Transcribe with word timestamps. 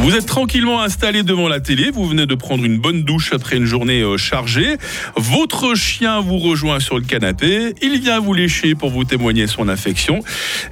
Vous 0.00 0.16
êtes 0.16 0.26
tranquillement 0.26 0.82
installé 0.82 1.22
devant 1.22 1.48
la 1.48 1.60
télé, 1.60 1.90
vous 1.90 2.06
venez 2.06 2.26
de 2.26 2.34
prendre 2.34 2.64
une 2.64 2.78
bonne 2.78 3.04
douche 3.04 3.32
après 3.32 3.56
une 3.56 3.64
journée 3.64 4.02
euh, 4.02 4.18
chargée. 4.18 4.76
Votre 5.16 5.74
chien 5.76 6.20
vous 6.20 6.38
rejoint 6.38 6.80
sur 6.80 6.96
le 6.96 7.02
canapé, 7.02 7.74
il 7.80 8.00
vient 8.00 8.18
vous 8.18 8.34
lécher 8.34 8.74
pour 8.74 8.90
vous 8.90 9.04
témoigner 9.04 9.46
son 9.46 9.68
affection. 9.68 10.20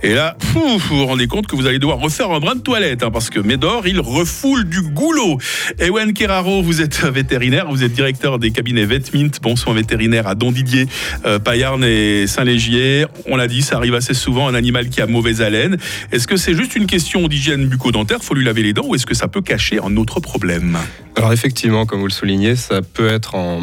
Et 0.03 0.13
là, 0.13 0.37
vous 0.53 0.77
vous 0.79 1.07
rendez 1.07 1.29
compte 1.29 1.47
que 1.47 1.57
vous 1.57 1.67
allez 1.67 1.79
devoir 1.79 1.99
refaire 1.99 2.31
un 2.31 2.41
brin 2.41 2.57
de 2.57 2.61
toilette, 2.61 3.05
hein, 3.05 3.11
parce 3.11 3.31
que 3.31 3.41
Médor, 3.41 3.87
il 3.87 4.01
refoule 4.01 4.65
du 4.65 4.83
goulot. 4.83 5.39
Ewen 5.79 6.13
Keraro, 6.13 6.61
vous 6.61 6.83
êtes 6.83 7.03
vétérinaire, 7.05 7.71
vous 7.71 7.85
êtes 7.85 7.93
directeur 7.93 8.39
des 8.39 8.51
cabinets 8.51 8.85
Vetmint, 8.85 9.31
bon 9.41 9.57
soin 9.57 9.73
vétérinaire 9.73 10.27
à 10.27 10.35
Dondidier, 10.35 10.87
euh, 11.25 11.39
Payarn 11.39 11.83
et 11.85 12.27
Saint-Légier. 12.27 13.07
On 13.27 13.37
l'a 13.37 13.47
dit, 13.47 13.63
ça 13.63 13.77
arrive 13.77 13.95
assez 13.95 14.15
souvent, 14.15 14.49
un 14.49 14.55
animal 14.55 14.91
qui 14.91 15.01
a 15.01 15.07
mauvaise 15.07 15.41
haleine. 15.41 15.79
Est-ce 16.11 16.27
que 16.27 16.37
c'est 16.37 16.55
juste 16.55 16.77
une 16.77 16.87
question 16.87 17.29
d'hygiène 17.29 17.67
bucco-dentaire, 17.67 18.23
faut 18.23 18.35
lui 18.35 18.45
laver 18.45 18.63
les 18.63 18.73
dents, 18.73 18.85
ou 18.85 18.95
est-ce 18.95 19.07
que 19.07 19.12
ça 19.15 19.29
peut 19.29 19.43
cacher 19.43 19.79
un 19.83 19.97
autre 19.97 20.21
problème 20.21 20.77
Alors 21.17 21.33
effectivement, 21.33 21.87
comme 21.87 22.01
vous 22.01 22.07
le 22.07 22.13
soulignez, 22.13 22.57
ça 22.57 22.83
peut 22.83 23.09
être 23.09 23.35
en 23.35 23.61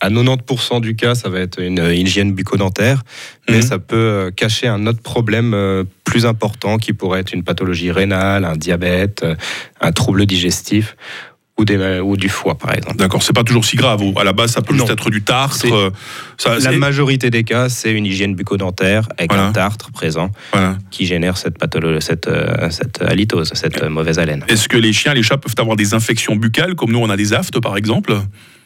à 0.00 0.10
90% 0.10 0.80
du 0.80 0.96
cas, 0.96 1.14
ça 1.14 1.28
va 1.28 1.40
être 1.40 1.60
une 1.60 1.78
hygiène 1.78 2.32
bucco-dentaire, 2.32 3.02
mais 3.48 3.58
Mhm. 3.58 3.62
ça 3.62 3.78
peut 3.78 3.96
euh, 3.96 4.30
cacher 4.30 4.66
un 4.66 4.86
autre 4.86 5.00
problème 5.00 5.54
euh, 5.54 5.84
plus 6.04 6.26
important 6.26 6.78
qui 6.78 6.92
pourrait 6.92 7.20
être 7.20 7.32
une 7.32 7.44
pathologie 7.44 7.90
rénale, 7.90 8.44
un 8.44 8.56
diabète, 8.56 9.22
euh, 9.22 9.34
un 9.80 9.92
trouble 9.92 10.26
digestif 10.26 10.96
ou, 11.56 11.64
des, 11.64 12.00
ou 12.00 12.16
du 12.16 12.28
foie, 12.28 12.56
par 12.58 12.74
exemple. 12.74 12.96
D'accord, 12.96 13.22
c'est 13.22 13.32
pas 13.32 13.44
toujours 13.44 13.64
si 13.64 13.76
grave. 13.76 14.02
À 14.16 14.24
la 14.24 14.32
base, 14.32 14.50
ça 14.52 14.60
peut 14.60 14.74
Non. 14.74 14.80
juste 14.80 14.90
être 14.92 15.08
du 15.10 15.22
tartre. 15.22 15.64
Euh, 15.72 15.90
ça, 16.36 16.58
La 16.58 16.72
majorité 16.72 17.30
des 17.30 17.44
cas, 17.44 17.68
c'est 17.68 17.92
une 17.92 18.06
hygiène 18.06 18.34
bucco-dentaire 18.34 19.08
avec 19.16 19.30
Voilà. 19.30 19.48
un 19.48 19.52
tartre 19.52 19.92
présent 19.92 20.30
voilà. 20.52 20.76
qui 20.90 21.06
génère 21.06 21.36
cette 21.36 21.56
pathologie, 21.58 22.04
cette, 22.04 22.26
euh, 22.26 22.70
cette 22.70 23.00
halitose, 23.02 23.52
cette 23.54 23.82
euh, 23.82 23.88
mauvaise 23.88 24.18
haleine. 24.18 24.44
Est-ce 24.48 24.68
que 24.68 24.76
les 24.76 24.92
chiens, 24.92 25.14
les 25.14 25.22
chats 25.22 25.36
peuvent 25.38 25.54
avoir 25.58 25.76
des 25.76 25.94
infections 25.94 26.34
buccales, 26.34 26.74
comme 26.74 26.90
nous 26.90 26.98
on 26.98 27.08
a 27.10 27.16
des 27.16 27.32
aftes 27.32 27.60
par 27.60 27.76
exemple? 27.76 28.16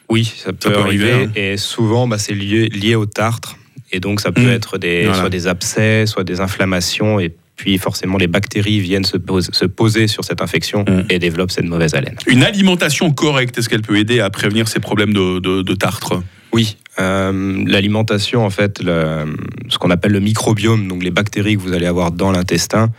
Oui, 0.08 0.24
ça 0.24 0.54
peut, 0.54 0.70
peut 0.70 0.78
arriver, 0.78 1.12
arriver. 1.12 1.24
hein. 1.26 1.32
Et 1.36 1.56
souvent, 1.58 2.08
bah, 2.08 2.16
c'est 2.16 2.32
lié, 2.32 2.68
lié 2.70 2.94
au 2.94 3.04
tartre. 3.04 3.56
Et 3.92 4.00
donc, 4.00 4.20
ça 4.20 4.32
peut 4.32 4.40
Mm. 4.46 4.48
être 4.50 4.78
des, 4.78 5.02
Voilà. 5.04 5.20
soit 5.20 5.28
des 5.30 5.46
abcès, 5.46 6.06
soit 6.06 6.24
des 6.24 6.40
inflammations. 6.40 7.20
Et 7.20 7.34
puis, 7.58 7.76
forcément, 7.76 8.16
les 8.16 8.28
bactéries 8.28 8.80
viennent 8.80 9.04
se, 9.04 9.18
pose- 9.18 9.50
se 9.52 9.66
poser 9.66 10.06
sur 10.06 10.24
cette 10.24 10.40
infection 10.40 10.84
Mm. 10.88 11.02
et 11.10 11.18
développent 11.18 11.50
cette 11.50 11.66
mauvaise 11.66 11.94
haleine. 11.94 12.16
Une 12.26 12.42
alimentation 12.44 13.10
correcte, 13.12 13.58
est-ce 13.58 13.68
qu'elle 13.68 13.82
peut 13.82 13.98
aider 13.98 14.20
à 14.20 14.30
prévenir 14.30 14.68
ces 14.68 14.80
problèmes 14.80 15.12
de, 15.12 15.40
de- 15.40 15.62
de 15.62 15.74
tartre? 15.74 16.22
Oui, 16.52 16.76
euh, 16.98 17.62
l'alimentation, 17.66 18.46
en 18.46 18.50
fait, 18.50 18.80
le- 18.82 19.26
ce 19.68 19.76
qu'on 19.76 19.90
appelle 19.90 20.12
le 20.12 20.20
microbiome, 20.20 20.88
donc 20.88 21.02
les 21.02 21.10
bactéries 21.10 21.56
que 21.56 21.60
vous 21.60 21.74
allez 21.74 21.86
avoir 21.86 22.10
dans 22.12 22.30
l'intestin, 22.32 22.90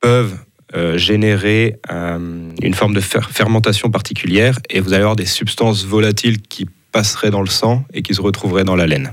peuvent 0.00 0.36
euh, 0.76 0.98
générer 0.98 1.76
euh, 1.90 2.18
une 2.62 2.74
forme 2.74 2.92
de 2.94 3.00
fer- 3.00 3.30
fermentation 3.30 3.90
particulière 3.90 4.58
et 4.68 4.80
vous 4.80 4.92
allez 4.92 5.02
avoir 5.02 5.16
des 5.16 5.24
substances 5.26 5.84
volatiles 5.86 6.40
qui 6.42 6.66
passeraient 6.92 7.30
dans 7.30 7.40
le 7.40 7.48
sang 7.48 7.84
et 7.94 8.02
qui 8.02 8.14
se 8.14 8.20
retrouveraient 8.20 8.64
dans 8.64 8.76
la 8.76 8.86
laine. 8.86 9.12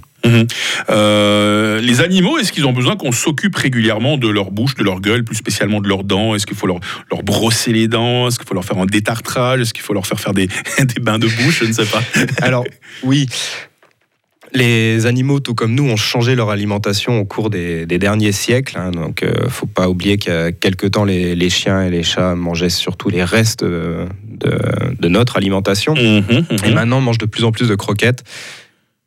Euh, 0.89 1.79
Les 1.81 2.01
animaux, 2.01 2.37
est-ce 2.37 2.51
qu'ils 2.51 2.65
ont 2.65 2.73
besoin 2.73 2.95
qu'on 2.95 3.11
s'occupe 3.11 3.55
régulièrement 3.55 4.17
de 4.17 4.27
leur 4.27 4.51
bouche, 4.51 4.75
de 4.75 4.83
leur 4.83 4.99
gueule, 5.01 5.23
plus 5.23 5.35
spécialement 5.35 5.81
de 5.81 5.87
leurs 5.87 6.03
dents? 6.03 6.35
Est-ce 6.35 6.45
qu'il 6.45 6.57
faut 6.57 6.67
leur, 6.67 6.79
leur 7.11 7.23
brosser 7.23 7.71
les 7.73 7.87
dents? 7.87 8.27
Est-ce 8.27 8.37
qu'il 8.37 8.47
faut 8.47 8.53
leur 8.53 8.65
faire 8.65 8.77
un 8.77 8.85
détartrage? 8.85 9.61
Est-ce 9.61 9.73
qu'il 9.73 9.83
faut 9.83 9.93
leur 9.93 10.07
faire 10.07 10.19
faire 10.19 10.33
des, 10.33 10.47
des 10.79 11.01
bains 11.01 11.19
de 11.19 11.27
bouche? 11.27 11.59
Je 11.61 11.65
ne 11.65 11.73
sais 11.73 11.85
pas. 11.85 12.01
Alors, 12.41 12.63
oui. 13.03 13.27
Les 14.53 15.05
animaux, 15.05 15.41
tout 15.41 15.53
comme 15.53 15.75
nous, 15.75 15.83
ont 15.83 15.97
changé 15.97 16.33
leur 16.35 16.49
alimentation 16.49 17.19
au 17.19 17.25
cours 17.25 17.49
des, 17.49 17.85
des 17.85 17.97
derniers 17.97 18.31
siècles. 18.31 18.77
hein. 18.77 18.91
donc, 18.91 19.21
euh, 19.23 19.49
faut 19.49 19.65
pas 19.65 19.89
oublier 19.89 20.17
qu'il 20.17 20.31
y 20.31 20.35
a 20.35 20.51
quelque 20.53 20.87
temps, 20.87 21.03
les, 21.03 21.35
les 21.35 21.49
chiens 21.49 21.83
et 21.83 21.89
les 21.89 22.03
chats 22.03 22.35
mangeaient 22.35 22.69
surtout 22.69 23.09
les 23.09 23.23
restes 23.23 23.63
euh, 23.63 24.05
de, 24.29 24.57
de 24.97 25.07
notre 25.09 25.35
alimentation. 25.35 25.93
Mhm, 25.95 26.45
Et 26.63 26.67
mhm. 26.69 26.73
maintenant, 26.73 26.99
on 26.99 27.01
mange 27.01 27.17
de 27.17 27.25
plus 27.25 27.43
en 27.43 27.51
plus 27.51 27.67
de 27.67 27.75
croquettes. 27.75 28.23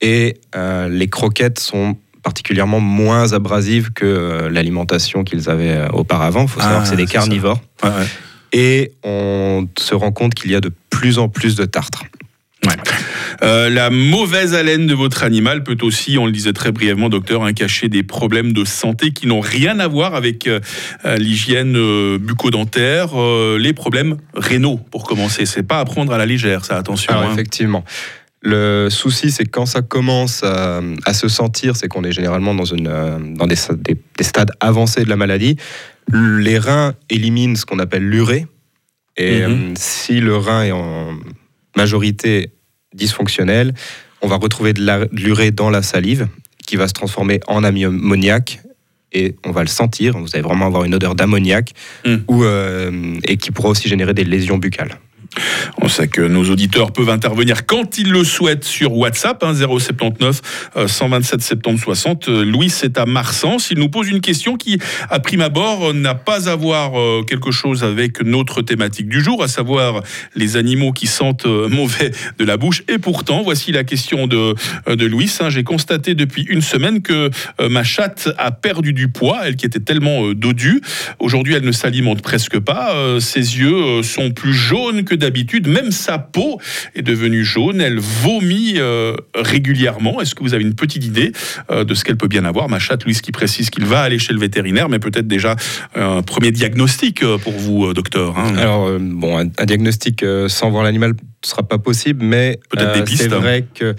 Et 0.01 0.41
euh, 0.55 0.89
les 0.89 1.09
croquettes 1.09 1.59
sont 1.59 1.97
particulièrement 2.23 2.81
moins 2.81 3.33
abrasives 3.33 3.91
que 3.93 4.05
euh, 4.05 4.51
l'alimentation 4.51 5.25
qu'ils 5.25 5.49
avaient 5.49 5.77
euh, 5.77 5.89
auparavant. 5.89 6.43
Il 6.43 6.49
faut 6.49 6.61
savoir 6.61 6.81
Ah, 6.81 6.83
que 6.83 6.89
c'est 6.89 6.97
des 6.97 7.07
carnivores. 7.07 7.61
Ouais, 7.83 7.91
ouais. 7.91 8.07
Et 8.53 8.93
on 9.03 9.69
se 9.79 9.95
rend 9.95 10.13
compte 10.13 10.35
qu'il 10.35 10.51
y 10.51 10.55
a 10.55 10.61
de 10.61 10.71
plus 10.91 11.19
en 11.19 11.29
plus 11.29 11.55
de 11.57 11.65
tartre. 11.65 12.05
Euh, 13.43 13.71
la 13.71 13.91
mauvaise 13.91 14.55
haleine 14.55 14.87
de 14.87 14.95
votre 14.95 15.23
animal 15.23 15.63
peut 15.63 15.77
aussi, 15.83 16.19
on 16.19 16.27
le 16.27 16.33
disait 16.33 16.53
très 16.53 16.73
brièvement, 16.73 17.09
docteur, 17.09 17.45
hein, 17.45 17.53
cacher 17.53 17.89
des 17.89 18.03
problèmes 18.03 18.53
de 18.53 18.65
santé 18.65 19.13
qui 19.13 19.27
n'ont 19.27 19.41
rien 19.41 19.79
à 19.79 19.87
voir 19.87 20.15
avec 20.15 20.49
euh, 20.49 20.61
l'hygiène 21.19 21.77
euh, 21.77 22.19
bucco-dentaire, 22.19 23.11
les 23.59 23.73
problèmes 23.73 24.17
rénaux, 24.35 24.79
pour 24.91 25.05
commencer. 25.05 25.47
C'est 25.47 25.63
pas 25.63 25.79
à 25.79 25.85
prendre 25.85 26.13
à 26.13 26.19
la 26.19 26.27
légère, 26.27 26.65
ça, 26.65 26.77
attention. 26.77 27.13
Alors 27.13 27.31
hein. 27.31 27.33
effectivement. 27.33 27.85
Le 28.41 28.89
souci, 28.91 29.31
c'est 29.33 29.45
que 29.45 29.51
quand 29.51 29.67
ça 29.67 29.83
commence 29.83 30.43
à, 30.45 30.81
à 31.05 31.13
se 31.13 31.29
sentir, 31.29 31.75
c'est 31.77 31.89
qu'on 31.89 32.05
est 32.05 32.13
généralement 32.13 32.55
dans, 32.55 32.65
une, 32.65 32.87
euh, 32.87 33.19
dans 33.35 33.47
des, 33.47 33.57
des- 33.79 33.97
des 34.17 34.25
stades 34.25 34.53
avancés 34.61 35.05
de 35.05 35.09
la 35.09 35.17
maladie. 35.17 35.57
Les 36.13 36.59
reins 36.59 36.95
éliminent 37.11 37.57
ce 37.57 37.67
qu'on 37.67 37.81
appelle 37.81 38.09
l'urée. 38.09 38.47
Et 39.17 39.41
Mhm. 39.41 39.51
euh, 39.53 39.75
si 39.77 40.21
le 40.21 40.37
rein 40.37 40.63
est 40.63 40.71
en 40.73 41.19
majorité 41.77 42.51
dysfonctionnel, 42.95 43.75
on 44.23 44.29
va 44.29 44.37
retrouver 44.37 44.73
de 44.73 45.09
l'urée 45.13 45.51
dans 45.51 45.71
la 45.71 45.83
salive 45.83 46.29
qui 46.67 46.77
va 46.77 46.87
se 46.87 46.93
transformer 46.93 47.41
en 47.49 47.65
ammoniac 47.65 48.61
et 49.13 49.35
on 49.45 49.51
va 49.51 49.63
le 49.63 49.69
sentir. 49.69 50.17
Vous 50.19 50.29
allez 50.35 50.43
vraiment 50.43 50.67
avoir 50.67 50.85
une 50.85 50.95
odeur 50.95 51.15
d'ammoniac 51.15 51.73
ou, 52.29 52.45
euh, 52.45 53.15
et 53.25 53.37
qui 53.37 53.51
pourra 53.51 53.71
aussi 53.71 53.89
générer 53.89 54.15
des 54.15 54.25
lésions 54.25 54.59
buccales. 54.59 54.99
On 55.81 55.89
sait 55.89 56.09
que 56.09 56.23
nos 56.23 56.45
auditeurs 56.51 56.93
peuvent 56.93 57.11
intervenir 57.11 57.67
quand 57.67 57.99
ils 57.99 58.11
le 58.11 58.25
souhaitent 58.25 58.65
sur 58.65 58.95
WhatsApp, 58.95 59.43
hein, 59.45 59.55
079 59.55 60.41
euh, 60.77 60.89
127 60.89 61.41
70 61.43 61.79
60. 61.81 62.29
Euh, 62.29 62.45
Louis, 62.45 62.71
c'est 62.71 62.99
à 62.99 63.07
Marsens. 63.07 63.71
Il 63.71 63.79
nous 63.79 63.89
pose 63.89 64.09
une 64.09 64.21
question 64.21 64.57
qui, 64.57 64.79
à 65.11 65.21
prime 65.21 65.41
abord, 65.41 65.91
euh, 65.91 65.93
n'a 65.93 66.15
pas 66.15 66.49
à 66.49 66.57
voir 66.57 66.99
euh, 66.99 67.23
quelque 67.23 67.51
chose 67.51 67.85
avec 67.85 68.23
notre 68.23 68.63
thématique 68.63 69.09
du 69.09 69.21
jour, 69.21 69.43
à 69.43 69.49
savoir 69.49 70.03
les 70.35 70.57
animaux 70.57 70.93
qui 70.93 71.07
sentent 71.07 71.47
euh, 71.47 71.69
mauvais 71.79 72.11
de 72.39 72.45
la 72.45 72.57
bouche. 72.57 72.83
Et 72.89 72.99
pourtant, 72.99 73.43
voici 73.43 73.71
la 73.73 73.85
question 73.85 74.27
de, 74.27 74.55
de 74.89 75.07
Louis. 75.07 75.31
hein. 75.41 75.51
J'ai 75.51 75.65
constaté 75.65 76.15
depuis 76.15 76.43
une 76.43 76.63
semaine 76.63 77.03
que 77.03 77.31
ma 77.61 77.85
chatte 77.85 78.31
a 78.39 78.51
perdu 78.51 78.93
du 78.93 79.09
poids, 79.09 79.41
elle 79.45 79.57
qui 79.57 79.67
était 79.67 79.81
tellement 79.81 80.33
dodue. 80.33 80.81
Aujourd'hui, 81.19 81.55
elle 81.55 81.65
ne 81.65 81.73
s'alimente 81.73 82.23
presque 82.23 82.59
pas. 82.59 82.95
Ses 83.21 83.59
yeux 83.59 84.03
sont 84.03 84.31
plus 84.31 84.55
jaunes 84.55 85.05
que 85.05 85.15
d'habitude. 85.19 85.69
Même 85.69 85.91
sa 85.91 86.19
peau 86.19 86.61
est 86.95 87.03
devenue 87.03 87.45
jaune. 87.45 87.81
Elle 87.81 87.99
vomit 87.99 88.75
euh, 88.77 89.15
régulièrement. 89.35 90.21
Est-ce 90.21 90.35
que 90.35 90.43
vous 90.43 90.55
avez 90.55 90.65
une 90.65 90.75
petite 90.75 91.05
idée 91.05 91.33
euh, 91.71 91.85
de 91.85 91.95
ce 91.95 92.05
qu'elle 92.05 92.17
peut 92.17 92.29
bien 92.29 92.45
avoir 92.45 92.69
Ma 92.69 92.79
chatte, 92.79 93.05
Louise, 93.05 93.21
qui 93.21 93.33
précise 93.33 93.71
qu'il 93.71 93.85
va 93.85 94.01
aller 94.01 94.19
chez 94.19 94.33
le 94.33 94.41
vétérinaire, 94.41 94.89
mais 94.89 94.99
peut-être 94.99 95.29
déjà 95.29 95.57
un 95.95 96.23
premier 96.23 96.51
diagnostic 96.51 97.23
euh, 97.23 97.39
pour 97.39 97.53
vous, 97.55 97.87
euh, 97.87 97.95
docteur. 97.95 98.39
hein? 98.39 98.55
Alors, 98.57 98.87
euh, 98.87 98.99
bon, 99.01 99.39
un, 99.39 99.49
un 99.59 99.67
diagnostic 99.67 100.23
euh, 100.23 100.49
sans 100.49 100.71
voir 100.71 100.85
l'animal 100.85 101.11
ne 101.11 101.17
sera 101.49 101.63
pas 101.63 101.79
possible, 101.79 102.25
mais 102.25 102.59
c'est 103.07 103.29
vrai 103.29 103.65
que 103.75 103.95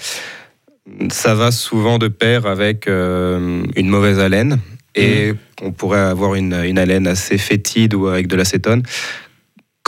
ça 1.09 1.36
va 1.36 1.51
souvent 1.51 2.00
de 2.00 2.07
pair 2.07 2.46
avec 2.46 2.88
euh, 2.88 3.63
une 3.75 3.90
mauvaise 3.90 4.19
haleine. 4.19 4.56
Mmh. 4.56 5.01
Et 5.01 5.34
on 5.62 5.72
pourrait 5.72 6.00
avoir 6.00 6.36
une, 6.36 6.53
une 6.66 6.80
haleine 6.80 7.06
assez 7.07 7.38
fétide 7.38 7.94
ou 7.94 8.07
avec 8.07 8.28
de 8.28 8.36
l'acétone. 8.36 8.81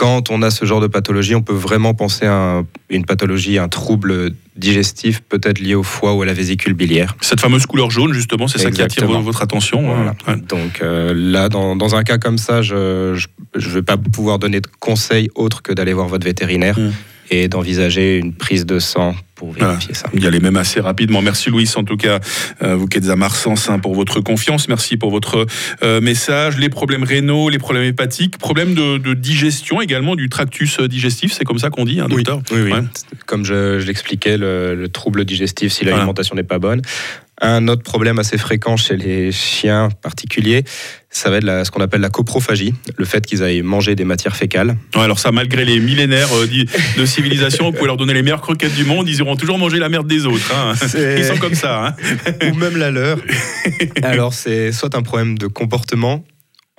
Quand 0.02 0.30
on 0.30 0.42
a 0.42 0.50
ce 0.50 0.64
genre 0.64 0.80
de 0.80 0.88
pathologie, 0.88 1.36
on 1.36 1.42
peut 1.42 1.52
vraiment 1.54 1.94
penser 1.94 2.26
à 2.26 2.34
un- 2.34 2.66
une 2.90 3.04
pathologie, 3.04 3.58
un 3.58 3.68
trouble 3.68 4.32
digestif, 4.56 5.20
peut-être 5.20 5.60
lié 5.60 5.76
au 5.76 5.84
foie 5.84 6.12
ou 6.14 6.22
à 6.22 6.26
la 6.26 6.32
vésicule 6.32 6.74
biliaire. 6.74 7.14
Cette 7.20 7.40
fameuse 7.40 7.66
couleur 7.66 7.90
jaune, 7.92 8.12
justement, 8.12 8.48
c'est 8.48 8.58
ça 8.58 8.70
qui 8.72 8.82
attire 8.82 9.06
votre 9.22 9.42
attention. 9.42 9.80
Voilà. 9.94 10.14
Ouais. 10.26 10.36
Donc 10.48 10.80
euh, 10.82 11.14
là, 11.16 11.48
dans, 11.48 11.76
dans 11.76 11.94
un 11.94 12.02
cas 12.02 12.18
comme 12.18 12.36
ça, 12.36 12.62
je 12.62 13.14
ne 13.54 13.60
vais 13.60 13.82
pas 13.82 13.96
pouvoir 13.96 14.40
donner 14.40 14.60
de 14.60 14.66
conseils 14.80 15.30
autres 15.36 15.62
que 15.62 15.72
d'aller 15.72 15.92
voir 15.92 16.08
votre 16.08 16.24
vétérinaire 16.24 16.76
Mm. 16.78 16.90
Et 17.32 17.48
d'envisager 17.48 18.18
une 18.18 18.34
prise 18.34 18.66
de 18.66 18.78
sang 18.78 19.14
pour 19.34 19.52
vérifier 19.52 19.94
ça. 19.94 20.08
Y 20.14 20.26
aller 20.26 20.38
même 20.38 20.56
assez 20.56 20.80
rapidement. 20.80 21.22
Merci 21.22 21.50
Louis, 21.50 21.68
en 21.74 21.82
tout 21.82 21.96
cas, 21.96 22.20
euh, 22.62 22.76
vous 22.76 22.86
qui 22.86 22.98
êtes 22.98 23.08
à 23.08 23.16
Marsens, 23.16 23.70
pour 23.82 23.94
votre 23.94 24.20
confiance. 24.20 24.68
Merci 24.68 24.96
pour 24.96 25.10
votre 25.10 25.46
euh, 25.82 26.00
message. 26.00 26.58
Les 26.58 26.68
problèmes 26.68 27.02
rénaux, 27.02 27.48
les 27.48 27.58
problèmes 27.58 27.84
hépatiques, 27.84 28.38
problèmes 28.38 28.74
de, 28.74 28.98
de 28.98 29.14
digestion 29.14 29.80
également, 29.80 30.14
du 30.14 30.28
tractus 30.28 30.78
euh, 30.78 30.88
digestif, 30.88 31.32
c'est 31.32 31.44
comme 31.44 31.58
ça 31.58 31.70
qu'on 31.70 31.84
dit, 31.84 31.98
hein, 32.00 32.06
docteur? 32.08 32.42
Oui, 32.52 32.60
oui. 32.62 32.72
Ouais. 32.72 32.82
Comme 33.26 33.44
je, 33.44 33.80
je 33.80 33.86
l'expliquais, 33.86 34.36
le, 34.36 34.74
le 34.74 34.88
trouble 34.88 35.24
digestif, 35.24 35.72
si 35.72 35.84
l'alimentation 35.84 36.36
n'est 36.36 36.42
pas 36.44 36.58
bonne. 36.58 36.82
Un 37.40 37.66
autre 37.66 37.82
problème 37.82 38.18
assez 38.18 38.38
fréquent 38.38 38.76
chez 38.76 38.96
les 38.96 39.32
chiens 39.32 39.88
particuliers, 40.02 40.62
ça 41.10 41.28
va 41.30 41.38
être 41.38 41.44
la- 41.44 41.64
ce 41.64 41.70
qu'on 41.70 41.80
appelle 41.80 42.00
la 42.02 42.10
coprophagie, 42.10 42.72
le 42.96 43.04
fait 43.04 43.24
qu'ils 43.26 43.42
aillent 43.42 43.62
manger 43.62 43.94
des 43.96 44.04
matières 44.04 44.36
fécales. 44.36 44.76
Ouais, 44.94 45.00
alors 45.02 45.18
ça, 45.18 45.32
malgré 45.32 45.64
les 45.64 45.80
millénaires 45.80 46.28
euh, 46.34 46.46
de 46.96 47.06
civilisation, 47.06 47.64
vous 47.64 47.72
pouvez 47.72 47.86
leur 47.86 47.96
donner 47.96 48.14
les 48.14 48.22
meilleures 48.22 48.42
croquettes 48.42 48.74
du 48.74 48.84
monde, 48.84 49.08
ils 49.08 49.16
iront 49.18 49.34
toujours 49.34 49.58
manger 49.58 49.78
la 49.78 49.88
merde 49.88 50.06
des 50.06 50.26
autres. 50.26 50.52
hein. 50.54 50.74
Ils 51.16 51.24
sont 51.24 51.38
comme 51.38 51.54
ça. 51.54 51.86
hein. 51.88 51.96
ou 52.52 52.54
même 52.54 52.76
la 52.76 52.90
leur. 52.90 53.18
Alors 54.02 54.34
c'est 54.34 54.70
soit 54.70 54.94
un 54.94 55.02
problème 55.02 55.36
de 55.36 55.46
comportement 55.48 56.24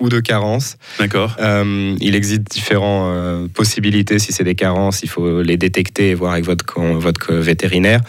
ou 0.00 0.08
de 0.08 0.20
carence. 0.20 0.76
D'accord. 0.98 1.36
Euh, 1.40 1.94
il 2.00 2.14
existe 2.14 2.42
différentes 2.42 3.50
possibilités. 3.52 4.18
Si 4.18 4.32
c'est 4.32 4.44
des 4.44 4.54
carences, 4.54 5.02
il 5.02 5.08
faut 5.08 5.42
les 5.42 5.56
détecter 5.56 6.10
et 6.10 6.14
voir 6.14 6.32
avec 6.32 6.44
votre, 6.44 6.80
votre 6.80 7.34
vétérinaire. 7.34 8.00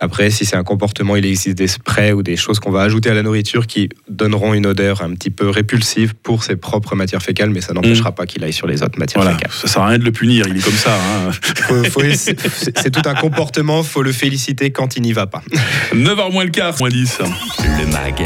Après, 0.00 0.30
si 0.30 0.44
c'est 0.44 0.56
un 0.56 0.62
comportement, 0.64 1.16
il 1.16 1.24
existe 1.24 1.56
des 1.56 1.68
sprays 1.68 2.12
ou 2.12 2.22
des 2.22 2.36
choses 2.36 2.58
qu'on 2.60 2.70
va 2.70 2.82
ajouter 2.82 3.10
à 3.10 3.14
la 3.14 3.22
nourriture 3.22 3.66
qui 3.66 3.88
donneront 4.08 4.52
une 4.54 4.66
odeur 4.66 5.02
un 5.02 5.14
petit 5.14 5.30
peu 5.30 5.48
répulsive 5.48 6.14
pour 6.22 6.44
ses 6.44 6.56
propres 6.56 6.94
matières 6.94 7.22
fécales, 7.22 7.50
mais 7.50 7.60
ça 7.60 7.72
n'empêchera 7.72 8.12
pas 8.12 8.26
qu'il 8.26 8.44
aille 8.44 8.52
sur 8.52 8.66
les 8.66 8.82
autres 8.82 8.98
matières 8.98 9.22
Voilà, 9.22 9.36
fécales. 9.38 9.52
ça 9.52 9.68
sert 9.68 9.82
à 9.82 9.86
rien 9.88 9.98
de 9.98 10.04
le 10.04 10.12
punir, 10.12 10.46
il 10.48 10.56
est 10.58 10.62
comme 10.64 10.72
ça. 10.74 10.94
hein. 10.96 11.30
C'est 12.76 12.90
tout 12.90 13.08
un 13.08 13.14
comportement, 13.14 13.82
faut 13.82 14.02
le 14.02 14.12
féliciter 14.12 14.70
quand 14.70 14.96
il 14.96 15.02
n'y 15.02 15.12
va 15.12 15.26
pas. 15.26 15.42
9h 15.94 16.32
moins 16.32 16.44
le 16.44 16.50
quart, 16.50 16.74
moins 16.78 16.88
10. 16.88 17.18
Le 17.78 17.86
MAG, 17.86 18.22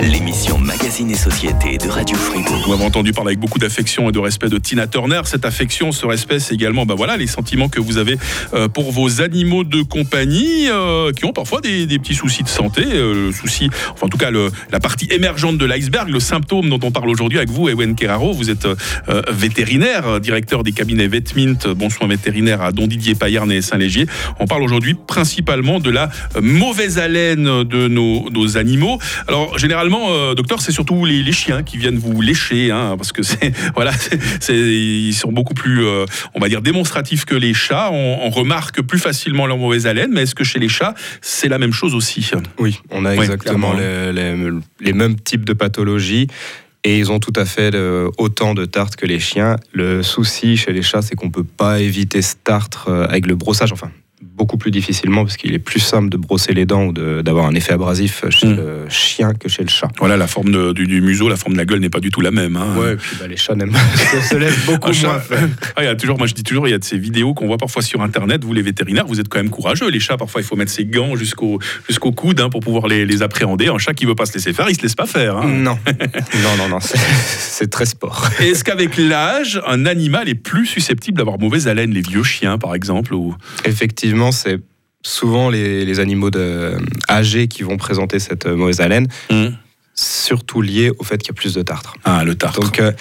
l'émission 0.00 0.58
Magazine 0.58 1.10
et 1.10 1.16
Société 1.16 1.78
de 1.78 1.88
Radio 1.88 2.16
Fribourg. 2.16 2.62
Vous 2.66 2.72
avez 2.74 2.84
entendu 2.84 3.12
parler 3.12 3.30
avec 3.30 3.40
beaucoup 3.40 3.58
d'affection 3.58 4.08
et 4.08 4.12
de 4.12 4.18
respect 4.18 4.48
de 4.48 4.58
Tina 4.58 4.86
Turner. 4.86 5.20
Cette 5.24 5.44
affection, 5.44 5.92
ce 5.92 6.06
respect, 6.06 6.38
c'est 6.40 6.54
également 6.54 6.86
bah 6.86 6.94
voilà, 6.96 7.16
les 7.16 7.26
sentiments 7.26 7.68
que 7.68 7.80
vous 7.80 7.98
avez 7.98 8.16
euh, 8.54 8.68
pour 8.68 8.92
vos 8.92 9.20
animaux 9.20 9.64
de 9.64 9.82
compagnie 9.82 10.68
euh, 10.70 11.07
qui 11.12 11.24
ont 11.24 11.32
parfois 11.32 11.60
des, 11.60 11.86
des 11.86 11.98
petits 11.98 12.14
soucis 12.14 12.42
de 12.42 12.48
santé. 12.48 12.82
euh, 12.86 13.26
le 13.26 13.32
souci, 13.32 13.68
enfin 13.92 14.06
en 14.06 14.08
tout 14.08 14.18
cas 14.18 14.30
le- 14.30 14.50
la 14.70 14.80
partie 14.80 15.06
émergente 15.10 15.58
de 15.58 15.64
l'iceberg, 15.66 16.08
le 16.08 16.20
symptôme 16.20 16.68
dont 16.68 16.80
on 16.82 16.90
parle 16.90 17.08
aujourd'hui 17.10 17.38
avec 17.38 17.50
vous, 17.50 17.68
Ewen 17.68 17.94
Keraro. 17.94 18.32
Vous 18.32 18.50
êtes 18.50 18.66
euh, 18.66 19.22
vétérinaire, 19.30 20.06
euh, 20.06 20.18
directeur 20.20 20.62
des 20.62 20.72
cabinets 20.72 21.08
Vetmint, 21.08 21.54
euh, 21.66 21.74
bon 21.74 21.90
soin 21.90 22.06
vétérinaire 22.08 22.62
à 22.62 22.72
Don 22.72 22.86
Didier 22.86 23.14
Payerne 23.14 23.50
et 23.52 23.62
Saint-Légier. 23.62 24.06
On 24.40 24.46
parle 24.46 24.62
aujourd'hui 24.62 24.94
principalement 25.06 25.80
de 25.80 25.90
la 25.90 26.10
euh, 26.36 26.40
mauvaise 26.40 26.98
haleine 26.98 27.64
de 27.64 27.88
nos, 27.88 28.28
nos 28.30 28.56
animaux. 28.56 28.98
Alors 29.26 29.58
généralement, 29.58 30.08
euh, 30.10 30.34
docteur, 30.34 30.60
c'est 30.60 30.72
surtout 30.72 31.04
les, 31.04 31.22
les 31.22 31.32
chiens 31.32 31.62
qui 31.62 31.76
viennent 31.78 31.98
vous 31.98 32.20
lécher, 32.20 32.70
hein, 32.70 32.94
parce 32.96 33.12
que 33.12 33.22
c'est 33.22 33.52
voilà, 33.74 33.92
c'est- 34.40 34.54
ils 34.54 35.12
sont 35.14 35.32
beaucoup 35.32 35.54
plus, 35.54 35.84
euh, 35.84 36.04
on 36.34 36.40
va 36.40 36.48
dire, 36.48 36.62
démonstratifs 36.62 37.24
que 37.24 37.34
les 37.34 37.54
chats. 37.54 37.90
On, 37.92 38.18
on 38.22 38.30
remarque 38.30 38.82
plus 38.82 38.98
facilement 38.98 39.46
leur 39.46 39.58
mauvaise 39.58 39.86
haleine, 39.86 40.10
mais 40.12 40.22
est-ce 40.22 40.34
que 40.34 40.44
chez 40.44 40.58
les 40.58 40.68
chats, 40.68 40.94
c'est 41.20 41.48
la 41.48 41.58
même 41.58 41.72
chose 41.72 41.94
aussi 41.94 42.28
Oui, 42.58 42.80
on 42.90 43.04
a 43.04 43.14
exactement 43.14 43.72
les, 43.74 44.12
les- 44.12 44.50
les 44.80 44.92
mêmes 44.92 45.16
types 45.18 45.44
de 45.44 45.52
pathologies 45.52 46.26
et 46.84 46.98
ils 46.98 47.10
ont 47.10 47.18
tout 47.18 47.32
à 47.36 47.44
fait 47.44 47.74
euh, 47.74 48.08
autant 48.18 48.54
de 48.54 48.64
tartres 48.64 48.96
que 48.96 49.04
les 49.06 49.18
chiens. 49.18 49.56
Le 49.72 50.02
souci 50.02 50.56
chez 50.56 50.72
les 50.72 50.82
chats, 50.82 51.02
c'est 51.02 51.14
qu'on 51.16 51.30
peut 51.30 51.44
pas 51.44 51.80
éviter 51.80 52.22
ce 52.22 52.34
tartre 52.42 52.88
euh, 52.88 53.06
avec 53.08 53.26
le 53.26 53.34
brossage, 53.34 53.72
enfin 53.72 53.90
beaucoup 54.38 54.56
plus 54.56 54.70
difficilement 54.70 55.24
parce 55.24 55.36
qu'il 55.36 55.52
est 55.52 55.58
plus 55.58 55.80
simple 55.80 56.08
de 56.08 56.16
brosser 56.16 56.54
les 56.54 56.64
dents 56.64 56.84
ou 56.86 56.92
de- 56.92 57.20
d'avoir 57.22 57.46
un 57.46 57.54
effet 57.54 57.72
abrasif 57.72 58.24
chez 58.30 58.46
Mm. 58.46 58.56
le 58.56 58.88
chien 58.88 59.34
que 59.34 59.48
chez 59.48 59.62
le 59.62 59.68
chat. 59.68 59.88
Voilà, 59.98 60.16
la 60.16 60.26
forme 60.28 60.50
de- 60.50 60.72
du, 60.72 60.86
du 60.86 61.00
museau, 61.00 61.28
la 61.28 61.36
forme 61.36 61.54
de 61.54 61.58
la 61.58 61.64
gueule 61.64 61.80
n'est 61.80 61.90
pas 61.90 62.00
du 62.00 62.10
tout 62.10 62.20
la 62.20 62.30
même. 62.30 62.56
hein. 62.56 62.74
Ouais, 62.78 62.92
et 62.92 62.96
puis 62.96 63.16
bah, 63.20 63.26
les 63.26 63.36
chats 63.36 63.54
n'aiment 63.54 63.72
pas, 63.72 63.78
se 64.22 64.36
lèvent 64.36 64.64
beaucoup 64.66 64.90
Un 64.90 65.02
moins. 65.06 65.20
Ah, 65.76 65.82
il 65.82 65.84
y 65.84 65.88
a 65.88 65.94
toujours, 65.96 66.18
moi 66.18 66.26
je 66.26 66.34
dis 66.34 66.42
toujours, 66.44 66.66
il 66.68 66.70
y 66.70 66.74
a 66.74 66.78
de 66.78 66.84
ces 66.84 66.98
vidéos 66.98 67.34
qu'on 67.34 67.46
voit 67.46 67.58
parfois 67.58 67.82
sur 67.82 68.00
Internet. 68.02 68.44
Vous 68.44 68.52
les 68.52 68.62
vétérinaires, 68.62 69.06
vous 69.06 69.20
êtes 69.20 69.28
quand 69.28 69.38
même 69.38 69.50
courageux. 69.50 69.88
Les 69.90 70.00
chats, 70.00 70.16
parfois, 70.16 70.40
il 70.40 70.44
faut 70.44 70.56
mettre 70.56 70.70
ses 70.72 70.84
gants 70.84 71.16
jusqu'au 71.16 71.58
jusqu'au 71.86 72.12
coude 72.12 72.40
hein, 72.40 72.48
pour 72.48 72.60
pouvoir 72.60 72.86
les, 72.88 73.04
les 73.06 73.22
appréhender. 73.22 73.68
Un 73.68 73.78
chat 73.78 73.94
qui 73.94 74.06
veut 74.06 74.14
pas 74.14 74.26
se 74.26 74.34
laisser 74.34 74.52
faire, 74.52 74.68
il 74.70 74.76
se 74.76 74.82
laisse 74.82 74.94
pas 74.94 75.06
faire. 75.06 75.36
hein. 75.36 75.46
Non, 75.48 75.78
non, 76.42 76.56
non, 76.58 76.68
non, 76.68 76.80
c'est- 76.80 76.98
c'est 76.98 77.70
très 77.70 77.86
sport. 77.86 78.28
Est-ce 78.40 78.62
qu'avec 78.64 78.96
l'âge, 78.96 79.60
un 79.66 79.84
animal 79.86 80.28
est 80.28 80.34
plus 80.34 80.66
susceptible 80.66 81.18
d'avoir 81.18 81.38
mauvaise 81.38 81.66
haleine, 81.68 81.90
les 81.92 82.00
vieux 82.02 82.22
chiens 82.22 82.58
par 82.58 82.74
exemple 82.74 83.14
ou... 83.14 83.34
Effectivement, 83.64 84.27
c'est 84.32 84.58
souvent 85.02 85.48
les, 85.50 85.84
les 85.84 86.00
animaux 86.00 86.30
de, 86.30 86.72
âgés 87.08 87.48
qui 87.48 87.62
vont 87.62 87.76
présenter 87.76 88.18
cette 88.18 88.46
euh, 88.46 88.56
mauvaise 88.56 88.80
haleine, 88.80 89.06
surtout 89.94 90.62
lié 90.62 90.90
au 90.98 91.04
fait 91.04 91.18
qu'il 91.18 91.28
y 91.28 91.30
a 91.30 91.34
plus 91.34 91.54
de 91.54 91.62
tartre. 91.62 91.94
Ah, 92.04 92.22
le 92.24 92.34
tartre. 92.36 92.60
Donc, 92.60 92.78
euh, 92.78 92.92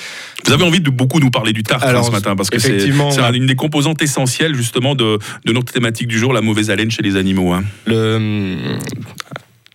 Vous 0.45 0.51
avez 0.53 0.63
envie 0.63 0.79
de 0.79 0.89
beaucoup 0.89 1.19
nous 1.19 1.29
parler 1.29 1.53
du 1.53 1.62
tartre 1.63 1.85
hein, 1.88 2.03
ce 2.03 2.12
matin 2.12 2.35
parce 2.35 2.50
que 2.50 2.57
c'est 2.59 2.88
une 2.88 3.45
des 3.45 3.56
composantes 3.56 4.01
essentielles 4.01 4.56
justement 4.56 4.95
de, 4.95 5.19
de 5.45 5.53
notre 5.53 5.71
thématique 5.71 6.07
du 6.07 6.18
jour, 6.18 6.33
la 6.33 6.41
mauvaise 6.41 6.69
haleine 6.71 6.89
chez 6.89 7.03
les 7.03 7.15
animaux. 7.15 7.53
hein. 7.53 7.63
le, 7.85 8.57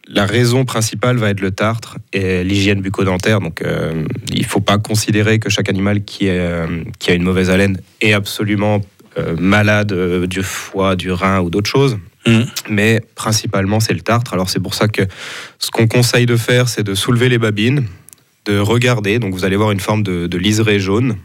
la 0.09 0.27
raison 0.27 0.65
principale 0.65 1.17
va 1.17 1.31
être 1.31 1.41
le 1.41 1.53
tartre 1.53 1.97
et 2.13 2.45
l'hygiène 2.45 2.83
bucco-dentaire. 2.83 3.41
Donc, 3.41 3.63
euh, 3.63 4.05
il 4.33 4.43
ne 4.43 4.47
faut 4.47 4.61
pas 4.61 4.79
considérer 4.79 5.39
que 5.39 5.49
chaque 5.49 5.69
animal 5.71 6.05
qui, 6.05 6.27
est, 6.27 6.39
euh, 6.39 6.83
qui 6.99 7.11
a 7.11 7.15
une 7.15 7.23
mauvaise 7.23 7.49
haleine 7.51 7.79
est 8.01 8.13
absolument 8.13 8.77
euh, 8.77 9.02
malade 9.39 9.93
euh, 9.93 10.27
du 10.27 10.43
foie, 10.43 10.97
du 10.97 11.11
rein 11.13 11.41
ou 11.41 11.51
d'autres 11.51 11.71
choses. 11.71 11.99
Mhm. 12.27 12.47
Mais 12.71 13.01
principalement, 13.15 13.81
c'est 13.81 13.95
le 13.95 14.01
tartre. 14.01 14.33
Alors, 14.35 14.49
c'est 14.49 14.61
pour 14.61 14.75
ça 14.75 14.89
que 14.89 15.03
ce 15.59 15.71
qu'on 15.71 15.87
conseille 15.87 16.27
de 16.27 16.37
faire, 16.37 16.69
c'est 16.69 16.83
de 16.83 16.95
soulever 16.95 17.29
les 17.29 17.39
babines, 17.39 17.87
de 18.47 18.59
regarder. 18.59 19.19
Donc, 19.19 19.35
vous 19.35 19.45
allez 19.45 19.57
voir 19.57 19.73
une 19.73 19.81
forme 19.81 20.03
de, 20.03 20.27
de 20.27 20.39
liseré 20.39 20.79
jaune. 20.79 21.17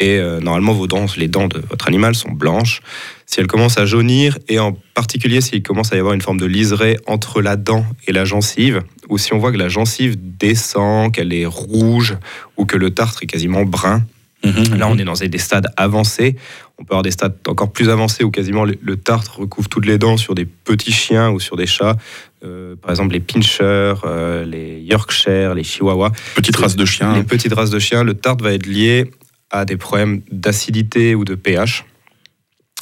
Et 0.00 0.18
euh, 0.18 0.40
normalement, 0.40 0.72
vos 0.72 0.86
dents, 0.86 1.06
les 1.16 1.28
dents 1.28 1.48
de 1.48 1.60
votre 1.70 1.88
animal 1.88 2.14
sont 2.14 2.30
blanches. 2.30 2.80
Si 3.26 3.40
elles 3.40 3.48
commencent 3.48 3.78
à 3.78 3.84
jaunir, 3.84 4.38
et 4.48 4.60
en 4.60 4.78
particulier 4.94 5.40
s'il 5.40 5.62
commence 5.62 5.92
à 5.92 5.96
y 5.96 5.98
avoir 5.98 6.14
une 6.14 6.22
forme 6.22 6.38
de 6.38 6.46
liseré 6.46 6.98
entre 7.06 7.42
la 7.42 7.56
dent 7.56 7.84
et 8.06 8.12
la 8.12 8.24
gencive, 8.24 8.82
ou 9.08 9.18
si 9.18 9.32
on 9.34 9.38
voit 9.38 9.50
que 9.50 9.58
la 9.58 9.68
gencive 9.68 10.16
descend, 10.16 11.12
qu'elle 11.12 11.32
est 11.32 11.46
rouge, 11.46 12.16
ou 12.56 12.64
que 12.64 12.76
le 12.76 12.90
tartre 12.90 13.24
est 13.24 13.26
quasiment 13.26 13.64
brun, 13.64 14.04
Là, 14.42 14.88
on 14.88 14.96
est 14.98 15.04
dans 15.04 15.14
des 15.14 15.38
stades 15.38 15.68
avancés. 15.76 16.36
On 16.80 16.84
peut 16.84 16.92
avoir 16.92 17.02
des 17.02 17.10
stades 17.10 17.36
encore 17.48 17.72
plus 17.72 17.88
avancés 17.88 18.22
où 18.22 18.30
quasiment 18.30 18.64
le, 18.64 18.96
tartre 18.96 19.40
recouvre 19.40 19.68
toutes 19.68 19.86
les 19.86 19.98
dents 19.98 20.16
sur 20.16 20.36
des 20.36 20.44
petits 20.44 20.92
chiens 20.92 21.30
ou 21.30 21.40
sur 21.40 21.56
des 21.56 21.66
chats. 21.66 21.96
Euh, 22.44 22.76
par 22.76 22.90
exemple, 22.90 23.14
les 23.14 23.20
pinchers, 23.20 23.94
euh, 24.04 24.44
les 24.44 24.80
Yorkshire, 24.82 25.54
les 25.54 25.64
Chihuahuas. 25.64 26.12
Petite 26.36 26.56
race 26.56 26.76
de 26.76 26.84
chien. 26.84 27.14
Les 27.14 27.24
petites 27.24 27.52
races 27.52 27.70
de 27.70 27.80
chiens, 27.80 28.04
le 28.04 28.14
tartre 28.14 28.44
va 28.44 28.52
être 28.52 28.66
lié 28.66 29.10
à 29.50 29.64
des 29.64 29.76
problèmes 29.76 30.22
d'acidité 30.30 31.16
ou 31.16 31.24
de 31.24 31.34
pH. 31.34 31.84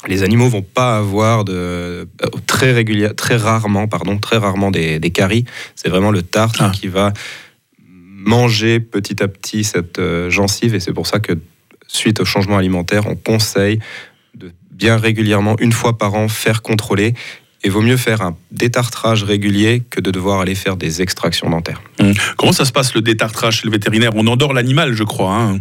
Les 0.07 0.21
animaux 0.21 0.47
vont 0.47 0.61
pas 0.61 0.99
avoir 0.99 1.43
de 1.43 1.53
euh, 1.53 2.05
très 2.45 2.85
très 3.15 3.35
rarement, 3.35 3.87
pardon, 3.87 4.19
très 4.19 4.37
rarement 4.37 4.69
des, 4.69 4.99
des 4.99 5.09
caries. 5.09 5.45
C'est 5.75 5.89
vraiment 5.89 6.11
le 6.11 6.21
tartre 6.21 6.61
Ah. 6.61 6.71
qui 6.71 6.87
va 6.87 7.13
manger 7.79 8.79
petit 8.79 9.23
à 9.23 9.27
petit 9.27 9.63
cette 9.63 9.99
gencive 10.29 10.75
et 10.75 10.79
c'est 10.79 10.93
pour 10.93 11.07
ça 11.07 11.19
que 11.19 11.33
suite 11.87 12.19
au 12.19 12.25
changement 12.25 12.57
alimentaire, 12.57 13.07
on 13.07 13.15
conseille 13.15 13.79
de 14.35 14.51
bien 14.71 14.97
régulièrement, 14.97 15.55
une 15.59 15.71
fois 15.71 15.97
par 15.97 16.13
an, 16.15 16.27
faire 16.27 16.61
contrôler. 16.61 17.13
Et 17.63 17.69
vaut 17.69 17.81
mieux 17.81 17.97
faire 17.97 18.21
un 18.21 18.37
détartrage 18.51 19.23
régulier 19.23 19.81
que 19.89 19.99
de 19.99 20.11
devoir 20.11 20.39
aller 20.41 20.53
faire 20.53 20.77
des 20.77 21.01
extractions 21.01 21.49
dentaires. 21.49 21.81
Comment 22.37 22.51
ça 22.53 22.65
se 22.65 22.71
passe 22.71 22.93
le 22.93 23.01
détartrage 23.01 23.57
chez 23.61 23.65
le 23.65 23.71
vétérinaire? 23.71 24.11
On 24.15 24.27
endort 24.27 24.53
l'animal, 24.53 24.93
je 24.93 25.03
crois. 25.03 25.33
hein. 25.33 25.59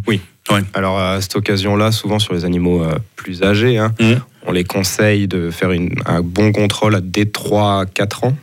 Alors 0.75 0.99
à 1.00 1.21
cette 1.23 1.37
occasion-là, 1.37 1.92
souvent 1.92 2.18
sur 2.18 2.35
les 2.35 2.45
animaux 2.45 2.85
euh, 2.85 2.97
plus 3.16 3.42
âgés, 3.42 3.78
hein, 3.78 3.92
Mhm. 3.99 4.21
on 4.47 4.52
les 4.52 4.62
conseille 4.62 5.26
de 5.26 5.50
faire 5.50 5.73
une- 5.73 5.95
un 6.04 6.21
bon 6.21 6.52
contrôle 6.52 7.00
dès 7.02 7.25
3 7.25 7.80
à 7.80 7.87
4 7.87 8.25
ans. 8.25 8.37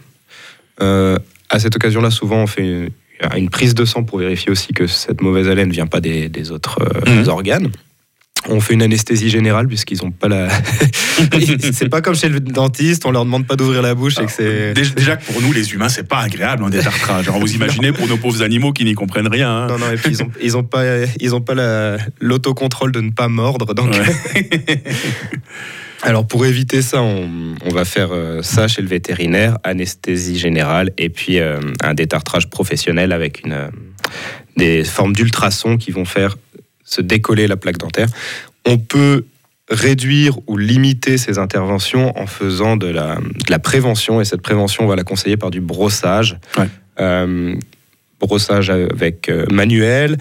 Euh, 0.82 1.18
à 1.50 1.60
cette 1.60 1.76
occasion-là, 1.76 2.10
souvent 2.10 2.38
on 2.38 2.48
fait 2.48 2.64
une, 2.64 2.90
une 3.38 3.50
prise 3.50 3.74
de 3.76 3.86
sang 3.86 4.04
pour 4.04 4.20
vérifier 4.20 4.52
aussi 4.52 4.74
que 4.74 4.88
cette 4.88 5.22
mauvaise 5.22 5.48
haleine 5.48 5.70
ne 5.70 5.74
vient 5.74 5.88
pas 5.88 6.02
des, 6.02 6.30
des 6.30 6.52
autres 6.52 6.80
euh, 6.82 7.22
Mhm. 7.22 7.28
organes. 7.30 7.70
On 8.50 8.60
fait 8.60 8.74
une 8.74 8.82
anesthésie 8.82 9.30
générale 9.30 9.68
puisqu'ils 9.68 10.00
n'ont 10.04 10.12
pas 10.12 10.28
la. 10.28 10.48
c'est 11.74 11.90
pas 11.90 12.02
comme 12.02 12.16
chez 12.16 12.28
le 12.30 12.40
dentiste, 12.40 13.06
on 13.06 13.12
leur 13.12 13.24
demande 13.26 13.48
pas 13.48 13.56
d'ouvrir 13.56 13.82
la 13.82 13.96
bouche 13.96 14.16
et 14.20 14.26
que 14.26 14.32
c'est. 14.32 14.74
Déjà, 14.74 14.94
déjà 14.94 15.16
que 15.16 15.26
pour 15.32 15.42
nous, 15.42 15.52
les 15.54 15.74
humains, 15.74 15.90
c'est 15.90 16.08
pas 16.08 16.20
agréable 16.20 16.64
un 16.64 16.70
détartrage. 16.70 17.28
Alors 17.30 17.40
vous 17.40 17.54
imaginez 17.54 17.92
pour 17.94 18.08
nos 18.08 18.18
pauvres 18.18 18.42
animaux 18.44 18.74
qui 18.74 18.84
n'y 18.86 18.94
comprennent 18.96 19.28
rien. 19.28 19.50
hein. 19.50 19.68
Non, 19.68 19.78
non, 19.78 19.92
et 19.92 19.96
puis 19.96 20.12
ils 20.12 20.24
ont, 20.24 20.32
ils 20.42 20.58
ont 20.58 20.64
pas, 20.64 20.84
ils 21.20 21.34
ont 21.36 21.42
pas 21.42 21.54
la- 21.56 21.98
l'autocontrôle 22.20 22.92
de 22.92 23.02
ne 23.02 23.12
pas 23.12 23.28
mordre. 23.30 23.74
Donc, 23.74 23.92
Ouais. 23.94 24.84
Alors 26.02 26.28
pour 26.28 26.46
éviter 26.46 26.82
ça, 26.82 27.02
on, 27.02 27.56
on 27.64 27.70
va 27.70 27.86
faire 27.86 28.10
euh, 28.12 28.42
ça 28.42 28.68
chez 28.68 28.82
le 28.82 28.90
vétérinaire, 28.90 29.58
anesthésie 29.64 30.38
générale 30.38 30.92
et 30.98 31.08
puis 31.10 31.40
euh, 31.40 31.60
un 31.82 31.94
détartrage 31.94 32.50
professionnel 32.50 33.14
avec 33.14 33.46
une, 33.46 33.54
euh, 33.54 33.68
des 34.58 34.84
formes 34.84 35.14
d'ultrasons 35.14 35.78
qui 35.78 35.92
vont 35.92 36.04
faire 36.04 36.36
se 36.84 37.02
décoller 37.02 37.48
la 37.48 37.58
plaque 37.58 37.78
dentaire. 37.78 38.08
On 38.66 38.78
peut 38.78 39.26
réduire 39.70 40.38
ou 40.48 40.58
limiter 40.58 41.18
ces 41.18 41.40
interventions 41.40 42.18
en 42.20 42.28
faisant 42.28 42.76
de 42.76 42.88
la, 42.88 43.16
de 43.16 43.50
la 43.50 43.60
prévention 43.60 44.22
et 44.22 44.26
cette 44.26 44.42
prévention, 44.42 44.84
on 44.84 44.88
va 44.88 44.96
la 44.96 45.04
conseiller 45.04 45.38
par 45.38 45.52
du 45.52 45.62
brossage. 45.62 46.38
Ouais. 46.58 46.70
Euh, 47.00 47.56
brossage 48.20 48.70
avec 48.70 49.30
euh, 49.30 49.46
manuel, 49.52 50.18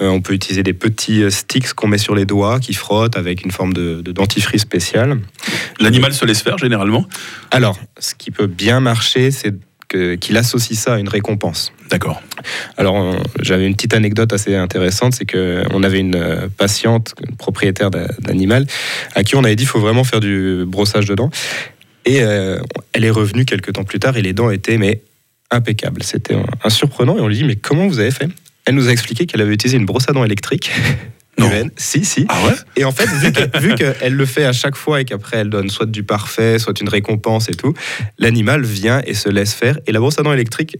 euh, 0.00 0.08
on 0.08 0.20
peut 0.20 0.32
utiliser 0.32 0.62
des 0.62 0.72
petits 0.72 1.30
sticks 1.30 1.72
qu'on 1.74 1.88
met 1.88 1.98
sur 1.98 2.14
les 2.14 2.24
doigts 2.24 2.60
qui 2.60 2.72
frottent 2.74 3.16
avec 3.16 3.44
une 3.44 3.50
forme 3.50 3.72
de, 3.72 4.00
de 4.00 4.12
dentifrice 4.12 4.62
spéciale. 4.62 5.18
L'animal 5.80 6.14
se 6.14 6.24
laisse 6.24 6.42
faire 6.42 6.58
généralement. 6.58 7.06
Alors, 7.50 7.78
ce 7.98 8.14
qui 8.14 8.30
peut 8.30 8.46
bien 8.46 8.80
marcher, 8.80 9.30
c'est 9.30 9.54
qu'il 10.18 10.36
associe 10.36 10.78
ça 10.78 10.94
à 10.94 10.98
une 10.98 11.08
récompense. 11.08 11.72
D'accord. 11.90 12.22
Alors, 12.76 13.14
j'avais 13.40 13.66
une 13.66 13.74
petite 13.74 13.94
anecdote 13.94 14.32
assez 14.32 14.54
intéressante, 14.54 15.14
c'est 15.14 15.24
que 15.26 15.62
on 15.72 15.82
avait 15.82 16.00
une 16.00 16.14
euh, 16.16 16.48
patiente, 16.56 17.14
une 17.28 17.36
propriétaire 17.36 17.90
d'a- 17.90 18.08
d'animal, 18.20 18.66
à 19.14 19.22
qui 19.24 19.36
on 19.36 19.44
avait 19.44 19.56
dit 19.56 19.64
qu'il 19.64 19.70
faut 19.70 19.80
vraiment 19.80 20.04
faire 20.04 20.20
du 20.20 20.64
brossage 20.66 21.06
de 21.06 21.14
dents. 21.14 21.30
Et 22.04 22.22
euh, 22.22 22.58
elle 22.92 23.04
est 23.04 23.10
revenue 23.10 23.44
quelques 23.44 23.74
temps 23.74 23.84
plus 23.84 24.00
tard 24.00 24.16
et 24.16 24.22
les 24.22 24.32
dents 24.32 24.50
étaient 24.50 24.78
mais 24.78 25.02
impeccables. 25.50 26.02
C'était 26.02 26.34
un, 26.34 26.44
un 26.64 26.70
surprenant 26.70 27.16
et 27.16 27.20
on 27.20 27.28
lui 27.28 27.36
dit 27.36 27.44
mais 27.44 27.56
comment 27.56 27.86
vous 27.86 28.00
avez 28.00 28.10
fait? 28.10 28.28
Elle 28.64 28.74
nous 28.74 28.88
a 28.88 28.92
expliqué 28.92 29.26
qu'elle 29.26 29.40
avait 29.40 29.54
utilisé 29.54 29.76
une 29.76 29.86
brosse 29.86 30.08
à 30.08 30.12
dents 30.12 30.24
électrique. 30.24 30.70
Si, 31.76 32.04
si. 32.04 32.26
Ah 32.28 32.38
ouais 32.46 32.54
Et 32.76 32.84
en 32.84 32.92
fait, 32.92 33.06
vu 33.06 33.32
que- 33.32 33.58
vu 33.60 33.74
qu'elle 33.74 34.14
le 34.14 34.26
fait 34.26 34.44
à 34.44 34.52
chaque 34.52 34.76
fois 34.76 35.00
et 35.00 35.04
qu'après 35.04 35.38
elle 35.38 35.50
donne 35.50 35.68
soit 35.70 35.86
du 35.86 36.02
parfait, 36.02 36.58
soit 36.58 36.80
une 36.80 36.88
récompense 36.88 37.48
et 37.48 37.54
tout, 37.54 37.74
l'animal 38.18 38.62
vient 38.64 39.02
et 39.06 39.14
se 39.14 39.28
laisse 39.28 39.54
faire. 39.54 39.78
Et 39.86 39.92
la 39.92 40.00
brosse 40.00 40.18
à 40.18 40.22
dents 40.22 40.32
électrique 40.32 40.76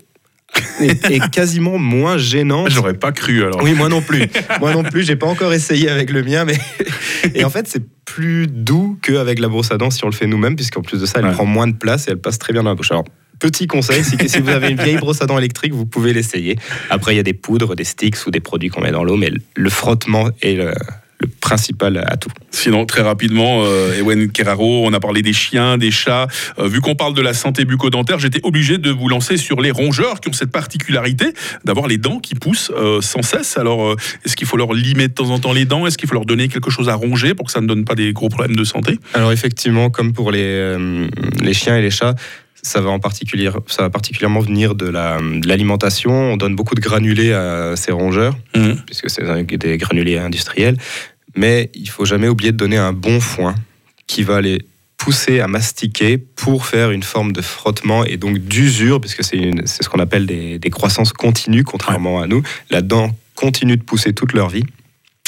est, 0.81 1.11
est 1.11 1.31
quasiment 1.31 1.79
moins 1.79 2.19
gênante. 2.19 2.71
J'aurais 2.71 2.95
pas 2.95 3.13
cru 3.13 3.43
alors. 3.43 3.63
Oui, 3.63 3.73
moi 3.73 3.89
non 3.89 4.03
plus. 4.03 4.27
Moi 4.61 4.73
non 4.75 4.83
plus, 4.83 5.03
j'ai 5.05 5.17
pas 5.17 5.27
encore 5.27 5.53
essayé 5.53 5.89
avec 5.89 6.11
le 6.11 6.23
mien, 6.23 6.45
mais 6.45 6.59
et 7.35 7.45
en 7.45 7.51
fait 7.51 7.67
c'est 7.69 7.83
plus 8.05 8.47
doux 8.49 8.99
qu'avec 9.03 9.39
la 9.39 9.49
brosse 9.49 9.71
à 9.73 9.79
dents 9.79 9.91
si 9.91 10.05
on 10.05 10.09
le 10.09 10.13
fait 10.15 10.27
nous-mêmes, 10.27 10.57
puisqu'en 10.57 10.83
plus 10.83 11.01
de 11.01 11.07
ça, 11.07 11.21
elle 11.21 11.27
Ouais. 11.27 11.33
prend 11.33 11.47
moins 11.47 11.69
de 11.69 11.77
place 11.77 12.07
et 12.09 12.11
elle 12.11 12.19
passe 12.21 12.39
très 12.39 12.53
bien 12.53 12.63
dans 12.63 12.69
la 12.71 12.75
bouche. 12.75 12.91
Alors 12.91 13.05
petit 13.43 13.67
conseil, 13.67 14.05
c'est 14.05 14.17
que 14.17 14.29
si 14.29 14.39
vous 14.39 14.51
avez 14.51 14.71
une 14.71 14.81
vieille 14.81 14.99
brosse 14.99 15.21
à 15.21 15.27
dents 15.27 15.37
électrique, 15.37 15.73
vous 15.73 15.85
pouvez 15.85 16.13
l'essayer. 16.13 16.57
Après, 16.91 17.13
il 17.13 17.17
y 17.17 17.21
a 17.21 17.25
des 17.25 17.35
poudres, 17.35 17.75
des 17.75 17.83
sticks 17.85 18.25
ou 18.27 18.31
des 18.31 18.39
produits 18.39 18.69
qu'on 18.69 18.83
met 18.83 18.93
dans 18.93 19.03
l'eau, 19.03 19.17
mais 19.17 19.33
le 19.57 19.71
frottement 19.71 20.31
est 20.43 20.55
le, 20.55 20.73
le 21.19 21.27
principal 21.41 21.99
atout. 22.07 22.31
Sinon, 22.53 22.87
très 22.87 23.03
rapidement, 23.03 23.65
euh, 23.65 23.99
Ewen 23.99 24.31
Keraro, 24.31 24.87
on 24.87 24.93
a 24.93 25.01
parlé 25.01 25.23
des 25.23 25.33
chiens, 25.33 25.77
des 25.77 25.91
chats. 25.91 26.29
Euh, 26.61 26.69
vu 26.69 26.81
qu'on 26.81 26.95
parle 26.95 27.15
de 27.15 27.21
la 27.21 27.35
santé 27.35 27.65
bucco-dentaire, 27.65 28.21
j'étais 28.21 28.41
obligé 28.45 28.79
de 28.79 28.91
vous 28.91 29.09
lancer 29.09 29.37
sur 29.37 29.61
les 29.61 29.73
rongeurs 29.73 30.21
qui 30.21 30.29
ont 30.29 30.33
cette 30.33 30.53
particularité 30.53 31.27
d'avoir 31.65 31.89
les 31.89 31.99
dents 31.99 32.21
qui 32.21 32.37
poussent 32.37 32.71
euh, 32.77 33.01
sans 33.01 33.23
cesse. 33.23 33.57
Alors, 33.57 33.97
est-ce 34.25 34.37
qu'il 34.37 34.47
faut 34.47 34.57
leur 34.57 34.73
limer 34.73 35.09
de 35.09 35.15
temps 35.15 35.31
en 35.31 35.41
temps 35.41 35.53
les 35.53 35.65
dents? 35.65 35.85
Est-ce 35.85 35.99
qu'il 35.99 36.09
faut 36.09 36.15
leur 36.15 36.27
donner 36.27 36.47
quelque 36.47 36.71
chose 36.71 36.89
à 36.89 36.95
ronger 36.95 37.35
pour 37.35 37.47
que 37.47 37.53
ça 37.53 37.61
ne 37.61 37.67
donne 37.67 37.85
pas 37.85 37.97
des 37.97 38.13
gros 38.13 38.29
problèmes 38.29 38.55
de 38.57 38.65
santé? 38.65 39.01
Alors 39.15 39.33
effectivement, 39.33 39.91
comme 39.91 40.13
pour 40.13 40.31
les, 40.31 40.77
les 41.41 41.55
chiens 41.55 41.77
et 41.77 41.83
les 41.83 41.91
chats, 41.91 42.15
ça 42.63 42.81
va 42.81 42.91
en 42.91 43.01
particulier, 43.01 43.51
ça 43.67 43.83
va 43.83 43.91
particulièrement 43.91 44.41
venir 44.41 44.75
de 44.75 44.87
la- 44.89 45.19
de 45.21 45.47
l'alimentation. 45.49 46.13
On 46.13 46.37
donne 46.37 46.55
beaucoup 46.55 46.75
de 46.77 46.81
granulés 46.81 47.33
à 47.33 47.75
ces 47.77 47.93
rongeurs. 47.93 48.37
Mhm. 48.57 48.77
puisque 48.87 49.11
c'est 49.11 49.25
des 49.59 49.77
granulés 49.79 50.19
industriels. 50.19 50.77
Mais 51.35 51.71
il 51.75 51.89
faut 51.89 52.05
jamais 52.05 52.29
oublier 52.29 52.53
de 52.53 52.57
donner 52.57 52.77
un 52.77 52.93
bon 52.93 53.19
foin 53.21 53.55
qui 54.07 54.23
va 54.23 54.41
les 54.41 54.59
pousser 54.99 55.41
à 55.41 55.49
mastiquer 55.49 56.19
pour 56.19 56.67
faire 56.67 56.91
une 56.93 57.03
forme 57.03 57.33
de 57.33 57.41
frottement 57.43 58.05
et 58.05 58.17
donc 58.17 58.39
d'usure, 58.39 59.01
puisque 59.01 59.25
c'est 59.25 59.51
ce 59.67 59.89
qu'on 59.89 59.99
appelle 59.99 60.27
des, 60.27 60.59
des 60.61 60.71
croissances 60.71 61.13
continues, 61.13 61.65
contrairement 61.65 62.21
à 62.21 62.27
nous. 62.29 62.43
La 62.71 62.83
dent 62.83 63.11
continue 63.35 63.77
de 63.77 63.83
pousser 63.83 64.13
toute 64.13 64.33
leur 64.35 64.49
vie. 64.49 64.65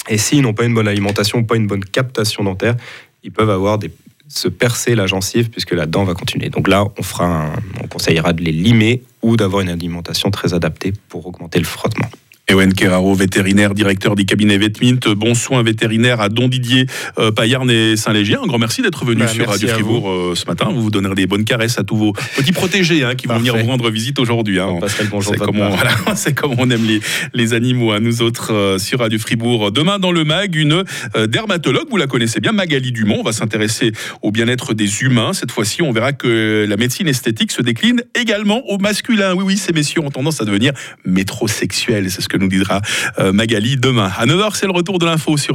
Et 0.08 0.18
s'ils 0.18 0.42
n'ont 0.42 0.52
pas 0.54 0.64
une 0.64 0.74
bonne 0.74 0.86
alimentation, 0.86 1.42
pas 1.42 1.56
une 1.56 1.66
bonne 1.66 1.84
captation 1.84 2.44
dentaire, 2.44 2.76
ils 3.24 3.32
peuvent 3.32 3.50
avoir 3.50 3.78
des 3.78 3.90
se 4.34 4.48
percer 4.48 4.94
la 4.94 5.06
gencive 5.06 5.50
puisque 5.50 5.72
la 5.72 5.86
dent 5.86 6.04
va 6.04 6.14
continuer. 6.14 6.48
Donc 6.48 6.68
là, 6.68 6.84
on 6.98 7.02
fera, 7.02 7.26
un- 7.26 7.52
on 7.82 7.86
conseillera 7.86 8.32
de 8.32 8.42
les 8.42 8.52
limer 8.52 9.02
ou 9.22 9.36
d'avoir 9.36 9.62
une 9.62 9.68
alimentation 9.68 10.30
très 10.30 10.54
adaptée 10.54 10.92
pour 11.08 11.26
augmenter 11.26 11.58
le 11.58 11.64
frottement. 11.64 12.08
Ewen 12.46 12.74
Keraro, 12.74 13.14
vétérinaire, 13.14 13.72
directeur 13.72 14.14
du 14.16 14.26
cabinet 14.26 14.58
Vetmint, 14.58 15.00
bon 15.16 15.34
soin 15.34 15.62
vétérinaire 15.62 16.20
à 16.20 16.28
Don 16.28 16.46
Didier, 16.48 16.84
euh, 17.18 17.30
Payarn 17.30 17.70
et 17.70 17.96
Saint-Légier. 17.96 18.36
Un 18.36 18.46
grand 18.46 18.58
merci 18.58 18.82
d'être 18.82 19.04
venu 19.06 19.20
Bah, 19.20 19.28
sur 19.28 19.48
Radio 19.48 19.68
à 19.68 19.72
Fribourg 19.72 20.10
euh, 20.10 20.34
ce 20.34 20.44
matin. 20.46 20.68
Vous 20.70 20.82
vous 20.82 20.90
donnerez 20.90 21.14
des 21.14 21.26
bonnes 21.26 21.44
caresses 21.46 21.78
à 21.78 21.84
tous 21.84 21.96
vos 21.96 22.12
petits 22.36 22.52
protégés 22.52 23.02
hein, 23.02 23.14
qui 23.14 23.26
vont 23.26 23.38
venir 23.38 23.56
vous 23.56 23.66
rendre 23.66 23.88
visite 23.90 24.18
aujourd'hui. 24.18 24.60
hein. 24.60 24.78
C'est 24.86 25.38
comme, 25.38 25.56
voilà, 25.56 25.92
comme 26.36 26.54
on 26.58 26.68
aime 26.70 26.84
les, 26.84 27.00
les 27.32 27.54
animaux, 27.54 27.92
hein, 27.92 28.00
nous 28.00 28.20
autres 28.20 28.52
euh, 28.52 28.78
sur 28.78 28.98
Radio 28.98 29.18
Fribourg. 29.18 29.72
Demain 29.72 29.98
dans 29.98 30.12
le 30.12 30.24
MAG, 30.24 30.54
une 30.54 30.84
euh, 31.16 31.26
dermatologue, 31.26 31.86
vous 31.90 31.96
la 31.96 32.06
connaissez 32.06 32.40
bien, 32.40 32.52
Magali 32.52 32.92
Dumont. 32.92 33.20
On 33.20 33.22
va 33.24 33.32
s'intéresser 33.32 33.92
au 34.20 34.30
bien-être 34.32 34.74
des 34.74 35.00
humains. 35.02 35.32
Cette 35.32 35.50
fois-ci, 35.50 35.80
on 35.80 35.92
verra 35.92 36.12
que 36.12 36.66
la 36.68 36.76
médecine 36.76 37.08
esthétique 37.08 37.52
se 37.52 37.62
décline 37.62 38.02
également 38.14 38.62
au 38.68 38.76
masculin. 38.76 39.34
Oui, 39.34 39.44
oui, 39.46 39.56
ces 39.56 39.72
messieurs 39.72 40.02
ont 40.02 40.10
tendance 40.10 40.42
à 40.42 40.44
devenir 40.44 40.72
métrosexuels. 41.06 42.10
C'est 42.10 42.20
ce 42.20 42.28
que 42.28 42.33
nous 42.38 42.48
dira 42.48 42.80
euh, 43.18 43.32
Magali 43.32 43.76
demain. 43.76 44.10
À 44.16 44.26
9h, 44.26 44.54
c'est 44.54 44.66
le 44.66 44.72
retour 44.72 44.98
de 44.98 45.06
l'info 45.06 45.36
sur 45.36 45.52